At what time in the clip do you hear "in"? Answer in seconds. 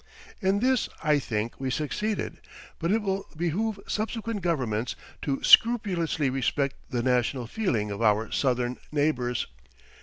0.41-0.61